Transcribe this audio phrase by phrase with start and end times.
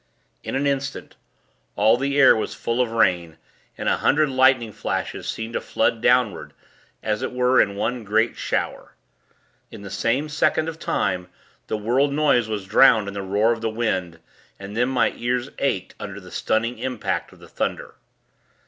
[0.41, 1.15] In an instant,
[1.75, 3.37] all the air was full of rain,
[3.77, 6.53] and a hundred lightning flashes seemed to flood downward,
[7.03, 8.95] as it were in one great shower.
[9.69, 11.29] In the same second of time,
[11.67, 14.17] the world noise was drowned in the roar of the wind,
[14.57, 17.93] and then my ears ached, under the stunning impact of the thunder.